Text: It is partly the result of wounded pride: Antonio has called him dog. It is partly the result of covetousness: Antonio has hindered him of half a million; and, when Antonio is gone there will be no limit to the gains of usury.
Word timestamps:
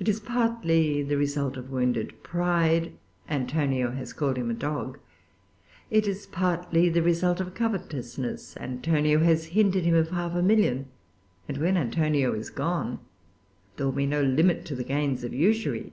It 0.00 0.08
is 0.08 0.18
partly 0.18 1.00
the 1.00 1.16
result 1.16 1.56
of 1.56 1.70
wounded 1.70 2.24
pride: 2.24 2.90
Antonio 3.30 3.92
has 3.92 4.12
called 4.12 4.36
him 4.36 4.52
dog. 4.56 4.98
It 5.92 6.08
is 6.08 6.26
partly 6.26 6.88
the 6.88 7.02
result 7.04 7.38
of 7.38 7.54
covetousness: 7.54 8.56
Antonio 8.56 9.20
has 9.20 9.44
hindered 9.54 9.84
him 9.84 9.94
of 9.94 10.10
half 10.10 10.34
a 10.34 10.42
million; 10.42 10.86
and, 11.46 11.56
when 11.56 11.76
Antonio 11.76 12.32
is 12.32 12.50
gone 12.50 12.98
there 13.76 13.86
will 13.86 13.92
be 13.92 14.06
no 14.06 14.24
limit 14.24 14.64
to 14.64 14.74
the 14.74 14.82
gains 14.82 15.22
of 15.22 15.32
usury. 15.32 15.92